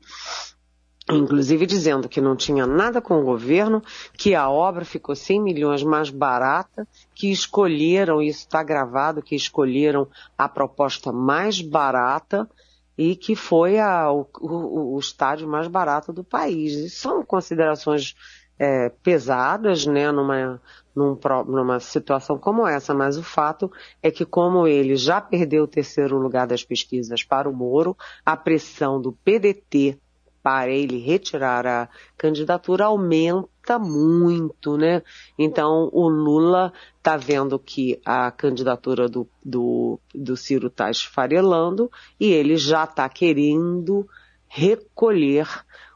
inclusive 1.13 1.67
dizendo 1.67 2.09
que 2.09 2.21
não 2.21 2.37
tinha 2.37 2.67
nada 2.67 3.01
com 3.01 3.21
o 3.21 3.25
governo, 3.25 3.83
que 4.13 4.35
a 4.35 4.49
obra 4.49 4.85
ficou 4.85 5.15
100 5.15 5.43
milhões 5.43 5.83
mais 5.83 6.11
barata, 6.11 6.87
que 7.15 7.31
escolheram, 7.31 8.23
isso 8.23 8.41
está 8.41 8.63
gravado, 8.63 9.23
que 9.23 9.35
escolheram 9.35 10.07
a 10.37 10.49
proposta 10.49 11.13
mais 11.13 11.61
barata 11.61 12.49
e 12.97 13.17
que 13.17 13.35
foi 13.35 13.79
a, 13.79 14.11
o, 14.13 14.27
o, 14.41 14.95
o, 14.95 14.99
estádio 14.99 15.49
mais 15.49 15.67
barato 15.67 16.13
do 16.13 16.23
país. 16.23 16.75
E 16.75 16.91
são 16.91 17.25
considerações 17.25 18.15
é, 18.59 18.91
pesadas, 19.03 19.87
né, 19.87 20.13
numa, 20.13 20.61
num, 20.95 21.19
numa 21.47 21.81
situação 21.81 22.39
como 22.39 22.67
essa, 22.67 22.93
mas 22.93 23.17
o 23.17 23.23
fato 23.23 23.73
é 24.03 24.11
que 24.11 24.27
como 24.27 24.67
ele 24.67 24.97
já 24.97 25.21
perdeu 25.21 25.65
o 25.65 25.69
terceiro 25.69 26.19
lugar 26.19 26.47
das 26.47 26.63
pesquisas 26.63 27.25
para 27.25 27.49
o 27.49 27.53
Moro, 27.55 27.97
a 28.25 28.37
pressão 28.37 29.01
do 29.01 29.13
PDT 29.13 29.99
para 30.43 30.71
ele 30.71 30.99
retirar 30.99 31.67
a 31.67 31.89
candidatura 32.17 32.87
aumenta 32.87 33.79
muito, 33.79 34.77
né? 34.77 35.03
Então 35.39 35.91
o 35.93 36.09
Lula 36.09 36.73
está 36.97 37.17
vendo 37.17 37.59
que 37.59 38.01
a 38.05 38.31
candidatura 38.31 39.09
do, 39.09 39.29
do, 39.45 39.99
do 40.15 40.37
Ciro 40.37 40.69
está 40.69 40.91
esfarelando 40.91 41.91
e 42.19 42.27
ele 42.27 42.57
já 42.57 42.85
está 42.85 43.09
querendo 43.09 44.09
recolher 44.49 45.47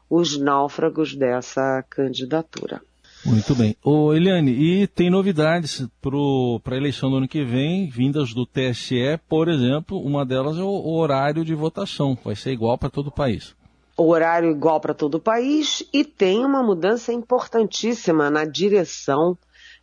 os 0.09 0.37
náufragos 0.37 1.15
dessa 1.15 1.83
candidatura. 1.89 2.81
Muito 3.25 3.55
bem. 3.55 3.75
Ô, 3.83 4.13
Eliane, 4.13 4.51
e 4.51 4.85
tem 4.85 5.09
novidades 5.09 5.83
para 5.99 6.75
a 6.75 6.77
eleição 6.77 7.09
do 7.09 7.17
ano 7.17 7.27
que 7.27 7.43
vem, 7.43 7.89
vindas 7.89 8.35
do 8.35 8.45
TSE, 8.45 9.19
por 9.27 9.49
exemplo, 9.49 9.99
uma 9.99 10.23
delas 10.23 10.57
é 10.57 10.61
o, 10.61 10.67
o 10.67 10.95
horário 10.99 11.43
de 11.43 11.55
votação, 11.55 12.15
vai 12.23 12.35
ser 12.35 12.51
igual 12.51 12.77
para 12.77 12.91
todo 12.91 13.07
o 13.07 13.11
país. 13.11 13.55
O 13.97 14.09
horário 14.09 14.51
igual 14.51 14.79
para 14.79 14.93
todo 14.93 15.15
o 15.15 15.21
país 15.21 15.87
e 15.93 16.03
tem 16.03 16.43
uma 16.43 16.61
mudança 16.61 17.13
importantíssima 17.13 18.29
na 18.29 18.43
direção 18.43 19.37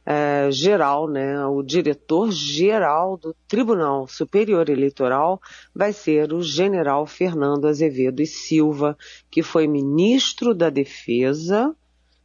é, 0.05 0.51
geral, 0.51 1.09
né? 1.09 1.47
O 1.47 1.63
diretor 1.63 2.31
geral 2.31 3.17
do 3.17 3.35
Tribunal 3.49 4.07
Superior 4.09 4.69
Eleitoral 4.69 5.41
vai 5.75 5.93
ser 5.93 6.33
o 6.33 6.43
general 6.43 7.07
Fernando 7.07 7.67
Azevedo 7.67 8.21
e 8.21 8.27
Silva, 8.27 8.99
que 9.31 9.43
foi 9.43 9.67
ministro 9.67 10.55
da 10.55 10.69
Defesa 10.69 11.75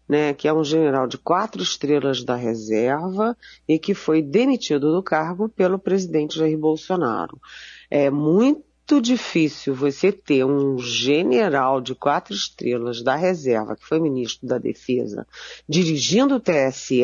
né, 0.07 0.33
que 0.33 0.47
é 0.47 0.53
um 0.53 0.63
general 0.63 1.07
de 1.07 1.17
quatro 1.17 1.61
estrelas 1.61 2.23
da 2.23 2.35
reserva 2.35 3.35
e 3.67 3.77
que 3.77 3.93
foi 3.93 4.21
demitido 4.21 4.91
do 4.93 5.03
cargo 5.03 5.49
pelo 5.49 5.77
presidente 5.77 6.37
Jair 6.37 6.57
Bolsonaro. 6.57 7.39
É 7.89 8.09
muito 8.09 8.63
difícil 9.01 9.75
você 9.75 10.11
ter 10.11 10.45
um 10.45 10.77
general 10.79 11.81
de 11.81 11.93
quatro 11.93 12.33
estrelas 12.33 13.03
da 13.03 13.15
reserva, 13.15 13.75
que 13.75 13.85
foi 13.85 13.99
ministro 13.99 14.47
da 14.47 14.57
Defesa, 14.57 15.27
dirigindo 15.67 16.35
o 16.35 16.39
TSE, 16.39 17.03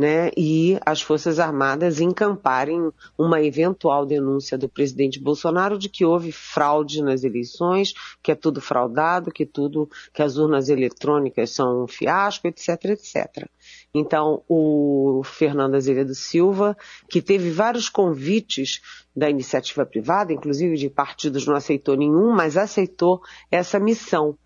né, 0.00 0.30
e 0.34 0.78
as 0.86 1.02
Forças 1.02 1.38
Armadas 1.38 2.00
encamparem 2.00 2.90
uma 3.18 3.42
eventual 3.42 4.06
denúncia 4.06 4.56
do 4.56 4.66
presidente 4.66 5.20
Bolsonaro 5.20 5.78
de 5.78 5.90
que 5.90 6.06
houve 6.06 6.32
fraude 6.32 7.02
nas 7.02 7.22
eleições, 7.22 7.92
que 8.22 8.32
é 8.32 8.34
tudo 8.34 8.62
fraudado, 8.62 9.30
que 9.30 9.44
tudo, 9.44 9.90
que 10.14 10.22
as 10.22 10.38
urnas 10.38 10.70
eletrônicas 10.70 11.50
são 11.50 11.84
um 11.84 11.86
fiasco, 11.86 12.48
etc, 12.48 12.82
etc. 12.86 13.46
Então, 13.92 14.42
o 14.48 15.22
Fernando 15.24 15.74
Azevedo 15.74 16.14
Silva, 16.14 16.76
que 17.08 17.20
teve 17.20 17.50
vários 17.50 17.88
convites 17.88 18.80
da 19.16 19.28
iniciativa 19.28 19.84
privada, 19.84 20.32
inclusive 20.32 20.76
de 20.76 20.88
partidos 20.88 21.44
não 21.44 21.56
aceitou 21.56 21.96
nenhum, 21.96 22.30
mas 22.30 22.56
aceitou 22.56 23.20
essa 23.50 23.80
missão 23.80 24.38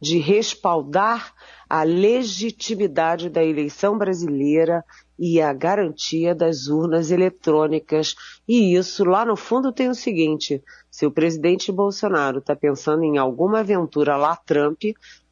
de 0.00 0.18
respaldar 0.18 1.32
a 1.68 1.82
legitimidade 1.82 3.28
da 3.28 3.44
eleição 3.44 3.96
brasileira 3.96 4.84
e 5.18 5.40
a 5.40 5.52
garantia 5.52 6.34
das 6.34 6.66
urnas 6.66 7.10
eletrônicas. 7.10 8.14
E 8.46 8.76
isso, 8.76 9.04
lá 9.04 9.24
no 9.24 9.36
fundo, 9.36 9.72
tem 9.72 9.88
o 9.88 9.94
seguinte: 9.94 10.62
se 10.90 11.06
o 11.06 11.10
presidente 11.10 11.72
Bolsonaro 11.72 12.38
está 12.38 12.54
pensando 12.54 13.02
em 13.04 13.18
alguma 13.18 13.60
aventura 13.60 14.16
lá 14.16 14.36
Trump 14.36 14.82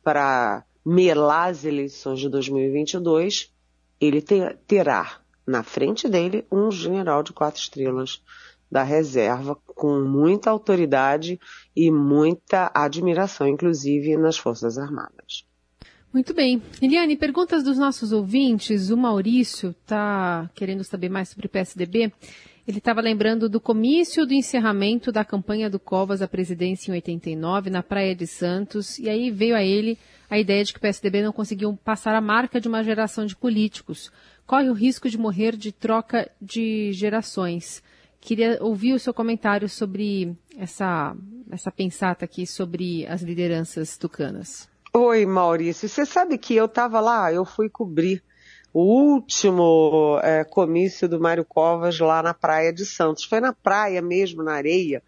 para 0.03 0.65
melar 0.85 1.51
as 1.51 1.65
eleições 1.65 2.21
de 2.21 2.29
2022, 2.29 3.53
ele 4.01 4.23
terá 4.67 5.21
na 5.47 5.63
frente 5.63 6.09
dele 6.09 6.47
um 6.51 6.71
general 6.71 7.23
de 7.23 7.33
quatro 7.33 7.61
estrelas 7.61 8.23
da 8.71 8.83
reserva, 8.85 9.57
com 9.67 10.01
muita 10.01 10.49
autoridade 10.49 11.41
e 11.75 11.91
muita 11.91 12.71
admiração, 12.73 13.49
inclusive 13.49 14.17
nas 14.17 14.39
Forças 14.39 14.79
Armadas. 14.79 15.45
Muito 16.13 16.35
bem. 16.35 16.63
Eliane, 16.81 17.17
perguntas 17.17 17.63
dos 17.63 17.79
nossos 17.79 18.13
ouvintes. 18.13 18.91
O 18.91 18.97
Maurício 18.97 19.71
está 19.71 20.51
querendo 20.55 20.83
saber 20.85 21.09
mais 21.09 21.29
sobre 21.29 21.47
o 21.47 21.49
PSDB. 21.49 22.13
Ele 22.71 22.79
estava 22.79 23.01
lembrando 23.01 23.49
do 23.49 23.61
comício 23.61 24.25
do 24.25 24.33
encerramento 24.33 25.11
da 25.11 25.25
campanha 25.25 25.69
do 25.69 25.81
Covas 25.81 26.23
à 26.23 26.29
presidência 26.29 26.93
em 26.93 26.95
89, 26.95 27.69
na 27.69 27.83
Praia 27.83 28.15
de 28.15 28.29
Santos, 28.29 28.97
e 28.97 29.11
aí 29.11 29.29
veio 29.29 29.57
a 29.57 29.63
ele 29.65 29.99
a 30.31 30.39
ideia 30.39 30.63
de 30.63 30.73
que 30.73 30.79
o 30.79 30.81
PSDB 30.81 31.21
não 31.21 31.33
conseguiu 31.33 31.77
passar 31.85 32.15
a 32.15 32.21
marca 32.21 32.61
de 32.61 32.69
uma 32.69 32.85
geração 32.85 33.27
de 33.27 33.35
políticos. 33.35 34.13
Corre 34.47 34.71
o 34.71 34.73
risco 34.73 35.11
de 35.11 35.19
morrer 35.19 35.57
de 35.57 35.73
troca 35.73 36.31
de 36.41 36.93
gerações. 36.93 37.83
Queria 38.21 38.57
ouvir 38.61 38.93
o 38.93 39.01
seu 39.01 39.13
comentário 39.13 39.69
sobre 39.69 40.33
essa, 40.57 41.17
essa 41.51 41.73
pensata 41.73 42.25
aqui 42.25 42.47
sobre 42.47 43.05
as 43.09 43.21
lideranças 43.21 43.99
tucanas. 43.99 44.69
Oi, 44.95 45.27
Maurício. 45.27 45.89
Você 45.89 46.07
sabe 46.07 46.39
que 46.39 46.55
eu 46.55 46.67
estava 46.67 47.01
lá, 47.01 47.33
eu 47.33 47.45
fui 47.45 47.69
cobrir 47.69 48.23
o 48.73 48.83
último 48.83 50.19
é, 50.23 50.45
comício 50.45 51.09
do 51.09 51.21
Mário 51.21 51.45
Covas 51.45 51.99
lá 51.99 52.23
na 52.23 52.33
Praia 52.33 52.73
de 52.73 52.87
Santos. 52.87 53.25
Foi 53.25 53.41
na 53.41 53.53
praia 53.53 54.01
mesmo, 54.01 54.43
na 54.43 54.53
areia. 54.53 55.03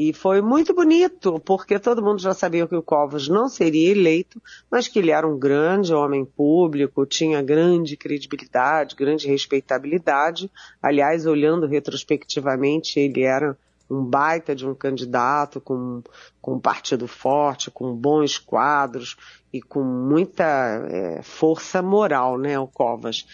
E 0.00 0.12
foi 0.12 0.40
muito 0.40 0.72
bonito, 0.72 1.40
porque 1.44 1.76
todo 1.76 2.00
mundo 2.00 2.22
já 2.22 2.32
sabia 2.32 2.68
que 2.68 2.76
o 2.76 2.82
Covas 2.82 3.26
não 3.26 3.48
seria 3.48 3.90
eleito, 3.90 4.40
mas 4.70 4.86
que 4.86 5.00
ele 5.00 5.10
era 5.10 5.26
um 5.26 5.36
grande 5.36 5.92
homem 5.92 6.24
público, 6.24 7.04
tinha 7.04 7.42
grande 7.42 7.96
credibilidade, 7.96 8.94
grande 8.94 9.26
respeitabilidade. 9.26 10.48
Aliás, 10.80 11.26
olhando 11.26 11.66
retrospectivamente, 11.66 13.00
ele 13.00 13.22
era 13.22 13.58
um 13.90 14.04
baita 14.04 14.54
de 14.54 14.66
um 14.66 14.74
candidato 14.74 15.60
com, 15.60 16.02
com 16.40 16.54
um 16.54 16.60
partido 16.60 17.08
forte, 17.08 17.70
com 17.70 17.94
bons 17.94 18.38
quadros 18.38 19.16
e 19.52 19.62
com 19.62 19.82
muita 19.82 20.44
é, 20.90 21.22
força 21.22 21.80
moral, 21.80 22.36
né, 22.38 22.58
o 22.58 22.66
Covas. 22.66 23.26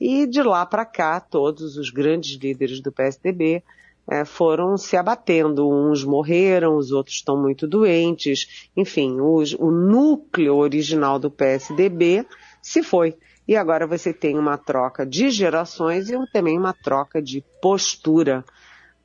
E 0.00 0.26
de 0.26 0.42
lá 0.42 0.66
para 0.66 0.84
cá, 0.84 1.20
todos 1.20 1.76
os 1.76 1.90
grandes 1.90 2.36
líderes 2.36 2.80
do 2.80 2.90
PSDB 2.90 3.62
é, 4.10 4.24
foram 4.24 4.76
se 4.76 4.96
abatendo. 4.96 5.68
Uns 5.68 6.04
morreram, 6.04 6.76
os 6.76 6.92
outros 6.92 7.16
estão 7.16 7.40
muito 7.40 7.66
doentes. 7.66 8.68
Enfim, 8.76 9.20
os, 9.20 9.54
o 9.54 9.70
núcleo 9.70 10.56
original 10.56 11.18
do 11.18 11.30
PSDB 11.30 12.26
se 12.60 12.82
foi. 12.82 13.16
E 13.46 13.56
agora 13.56 13.86
você 13.86 14.12
tem 14.12 14.38
uma 14.38 14.56
troca 14.56 15.04
de 15.04 15.30
gerações 15.30 16.08
e 16.08 16.16
também 16.32 16.58
uma 16.58 16.72
troca 16.72 17.20
de 17.20 17.44
postura. 17.60 18.44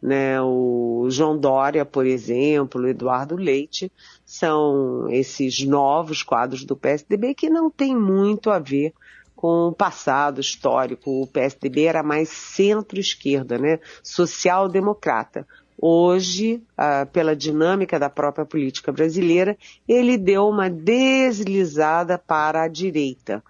Né? 0.02 0.40
O 0.42 1.08
João 1.10 1.38
Dória, 1.38 1.84
por 1.84 2.06
exemplo, 2.06 2.82
o 2.82 2.88
Eduardo 2.88 3.36
Leite, 3.36 3.92
são 4.26 5.10
esses 5.10 5.66
novos 5.66 6.22
quadros 6.22 6.64
do 6.64 6.76
PSDB 6.76 7.34
que 7.34 7.50
não 7.50 7.70
tem 7.70 7.96
muito 7.96 8.50
a 8.50 8.60
ver 8.60 8.94
com 9.36 9.68
o 9.68 9.74
passado 9.74 10.42
histórico. 10.42 11.22
O 11.22 11.28
PSDB 11.28 11.86
era 11.86 12.04
mais 12.04 12.30
centro-esquerda, 12.30 13.58
né? 13.58 13.80
Social-democrata. 14.04 15.48
Hoje, 15.80 16.64
ah, 16.76 17.06
pela 17.06 17.36
dinâmica 17.36 18.00
da 18.00 18.10
própria 18.10 18.46
política 18.46 18.92
brasileira, 18.92 19.56
ele 19.88 20.18
deu 20.18 20.50
uma 20.50 20.70
deslizada 20.70 22.18
para 22.18 22.64
a 22.64 22.68
direita. 22.68 23.44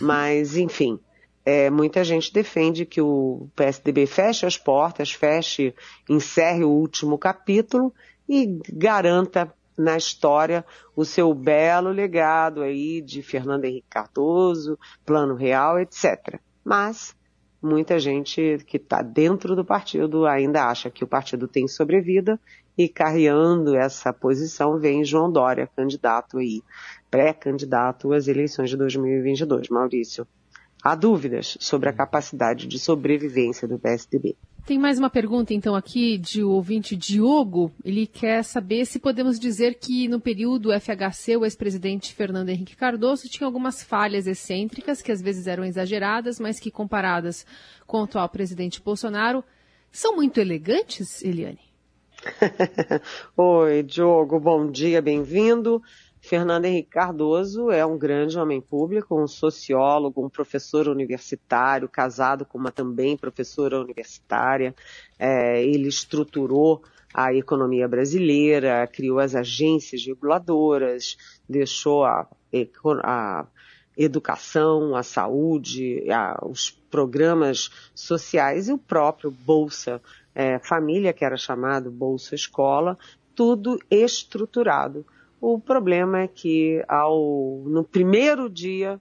Mas, 0.00 0.56
enfim, 0.56 0.98
é, 1.46 1.70
muita 1.70 2.02
gente 2.02 2.32
defende 2.32 2.84
que 2.84 3.00
o 3.00 3.48
PSDB 3.54 4.04
feche 4.04 4.44
as 4.44 4.58
portas, 4.58 5.12
feche, 5.12 5.72
encerre 6.10 6.64
o 6.64 6.70
último 6.70 7.16
capítulo 7.16 7.94
e 8.28 8.58
garanta 8.72 9.54
na 9.78 9.96
história 9.96 10.64
o 10.96 11.04
seu 11.04 11.32
belo 11.32 11.90
legado 11.90 12.62
aí 12.62 13.00
de 13.00 13.22
Fernando 13.22 13.64
Henrique 13.64 13.86
Cardoso, 13.88 14.76
Plano 15.04 15.36
Real, 15.36 15.78
etc. 15.78 16.40
Mas 16.64 17.14
muita 17.62 17.96
gente 18.00 18.58
que 18.66 18.76
está 18.76 19.00
dentro 19.00 19.54
do 19.54 19.64
partido 19.64 20.26
ainda 20.26 20.66
acha 20.66 20.90
que 20.90 21.04
o 21.04 21.08
partido 21.08 21.46
tem 21.46 21.68
sobrevida 21.68 22.40
e 22.76 22.88
carreando 22.88 23.76
essa 23.76 24.12
posição 24.12 24.80
vem 24.80 25.04
João 25.04 25.30
Dória, 25.30 25.70
candidato 25.76 26.38
aí, 26.38 26.60
pré-candidato 27.08 28.12
às 28.12 28.26
eleições 28.26 28.68
de 28.68 28.76
2022. 28.76 29.68
Maurício, 29.68 30.26
há 30.86 30.94
dúvidas 30.94 31.56
sobre 31.58 31.88
a 31.88 31.92
capacidade 31.92 32.68
de 32.68 32.78
sobrevivência 32.78 33.66
do 33.66 33.76
PSDB. 33.76 34.36
Tem 34.64 34.78
mais 34.78 35.00
uma 35.00 35.10
pergunta, 35.10 35.52
então, 35.52 35.74
aqui 35.74 36.16
de 36.16 36.44
o 36.44 36.50
ouvinte 36.50 36.94
Diogo. 36.94 37.72
Ele 37.84 38.06
quer 38.06 38.44
saber 38.44 38.84
se 38.84 39.00
podemos 39.00 39.38
dizer 39.38 39.78
que 39.80 40.06
no 40.06 40.20
período 40.20 40.70
FHC, 40.72 41.36
o 41.36 41.44
ex-presidente 41.44 42.14
Fernando 42.14 42.50
Henrique 42.50 42.76
Cardoso 42.76 43.28
tinha 43.28 43.46
algumas 43.46 43.82
falhas 43.82 44.28
excêntricas, 44.28 45.02
que 45.02 45.10
às 45.10 45.20
vezes 45.20 45.48
eram 45.48 45.64
exageradas, 45.64 46.38
mas 46.38 46.60
que 46.60 46.70
comparadas 46.70 47.44
com 47.84 48.00
o 48.00 48.04
atual 48.04 48.28
presidente 48.28 48.80
Bolsonaro, 48.80 49.42
são 49.90 50.14
muito 50.14 50.38
elegantes, 50.38 51.20
Eliane? 51.24 51.66
Oi, 53.36 53.82
Diogo, 53.82 54.38
bom 54.38 54.70
dia, 54.70 55.02
bem-vindo. 55.02 55.82
Fernando 56.26 56.64
Henrique 56.64 56.90
Cardoso 56.90 57.70
é 57.70 57.86
um 57.86 57.96
grande 57.96 58.36
homem 58.36 58.60
público, 58.60 59.16
um 59.16 59.28
sociólogo, 59.28 60.26
um 60.26 60.28
professor 60.28 60.88
universitário, 60.88 61.88
casado 61.88 62.44
com 62.44 62.58
uma 62.58 62.72
também 62.72 63.16
professora 63.16 63.80
universitária. 63.80 64.74
É, 65.16 65.64
ele 65.64 65.86
estruturou 65.86 66.82
a 67.14 67.32
economia 67.32 67.86
brasileira, 67.86 68.88
criou 68.88 69.20
as 69.20 69.36
agências 69.36 70.04
reguladoras, 70.04 71.16
deixou 71.48 72.04
a, 72.04 72.26
a 73.04 73.46
educação, 73.96 74.96
a 74.96 75.04
saúde, 75.04 76.10
a, 76.10 76.44
os 76.44 76.72
programas 76.90 77.70
sociais 77.94 78.66
e 78.66 78.72
o 78.72 78.78
próprio 78.78 79.30
Bolsa 79.30 80.02
é, 80.34 80.58
Família, 80.58 81.12
que 81.12 81.24
era 81.24 81.36
chamado 81.36 81.88
Bolsa 81.88 82.34
Escola, 82.34 82.98
tudo 83.32 83.78
estruturado 83.88 85.06
O 85.40 85.58
problema 85.60 86.20
é 86.20 86.28
que 86.28 86.82
ao, 86.88 87.62
no 87.66 87.84
primeiro 87.84 88.48
dia, 88.48 89.00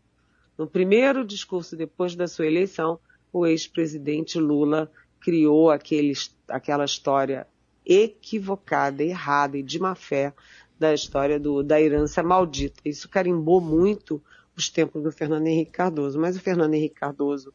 no 0.58 0.68
primeiro 0.68 1.26
discurso 1.26 1.76
depois 1.76 2.16
da 2.16 2.28
sua 2.28 2.46
eleição, 2.46 3.00
o 3.32 3.46
ex-presidente 3.46 4.40
Lula 4.40 4.92
criou 5.20 5.72
aquele, 5.72 6.14
aquela 6.48 6.86
história 6.86 7.48
equivocada, 7.86 9.04
errada 9.04 9.58
e 9.58 9.64
de 9.64 9.80
má 9.80 9.96
fé 9.96 10.34
da 10.78 10.94
história 10.94 11.40
do, 11.40 11.64
da 11.64 11.82
herança 11.82 12.22
maldita. 12.22 12.82
Isso 12.84 13.08
carimbou 13.08 13.62
muito 13.62 14.22
os 14.58 14.70
tempos 14.70 15.04
do 15.04 15.12
Fernando 15.12 15.48
Henrique 15.48 15.72
Cardoso. 15.72 16.20
Mas 16.20 16.36
o 16.36 16.42
Fernando 16.42 16.74
Henrique 16.74 16.96
Cardoso, 16.96 17.54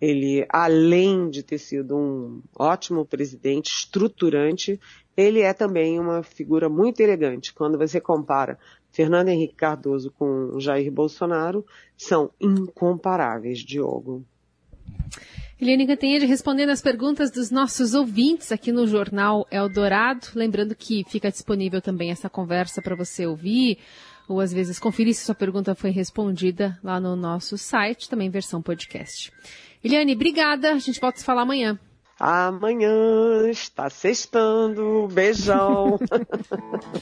ele, 0.00 0.46
além 0.48 1.28
de 1.30 1.42
ter 1.42 1.58
sido 1.58 1.96
um 1.96 2.42
ótimo 2.58 3.04
presidente, 3.04 3.70
estruturante, 3.70 4.80
ele 5.20 5.40
é 5.40 5.52
também 5.52 5.98
uma 5.98 6.22
figura 6.22 6.68
muito 6.68 7.00
elegante. 7.00 7.52
Quando 7.52 7.76
você 7.76 8.00
compara 8.00 8.58
Fernando 8.90 9.28
Henrique 9.28 9.54
Cardoso 9.54 10.10
com 10.18 10.58
Jair 10.58 10.90
Bolsonaro, 10.90 11.64
são 11.96 12.30
incomparáveis, 12.40 13.58
Diogo. 13.60 14.24
Eliane 15.60 15.86
Cantanhede 15.86 16.24
respondendo 16.24 16.70
as 16.70 16.80
perguntas 16.80 17.30
dos 17.30 17.50
nossos 17.50 17.92
ouvintes 17.92 18.50
aqui 18.50 18.72
no 18.72 18.86
Jornal 18.86 19.46
Eldorado. 19.50 20.28
Lembrando 20.34 20.74
que 20.74 21.04
fica 21.06 21.30
disponível 21.30 21.82
também 21.82 22.10
essa 22.10 22.30
conversa 22.30 22.80
para 22.80 22.96
você 22.96 23.26
ouvir, 23.26 23.78
ou 24.26 24.40
às 24.40 24.54
vezes 24.54 24.78
conferir 24.78 25.14
se 25.14 25.24
sua 25.24 25.34
pergunta 25.34 25.74
foi 25.74 25.90
respondida 25.90 26.78
lá 26.82 26.98
no 26.98 27.14
nosso 27.14 27.58
site, 27.58 28.08
também 28.08 28.30
versão 28.30 28.62
podcast. 28.62 29.30
Eliane, 29.84 30.14
obrigada. 30.14 30.72
A 30.72 30.78
gente 30.78 30.98
volta 30.98 31.18
a 31.18 31.20
se 31.20 31.26
falar 31.26 31.42
amanhã. 31.42 31.78
Amanhã 32.20 33.48
está 33.50 33.88
sextando. 33.88 35.08
Beijão. 35.10 35.98